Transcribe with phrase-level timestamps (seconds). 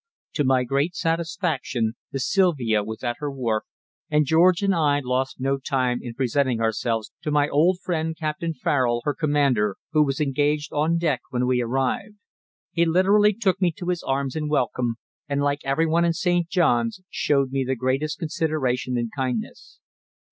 [0.33, 3.65] To my great satisfaction the Silvia was at her wharf,
[4.09, 8.55] and George and I lost no time in presenting ourselves to my old friend Captain
[8.55, 12.15] Farrell, her commander, who was engaged on deck when we arrived.
[12.71, 14.95] He literally took me to his arms in welcome,
[15.29, 16.49] and like everyone in St.
[16.49, 19.77] Johns showed me the greatest consideration and kindness.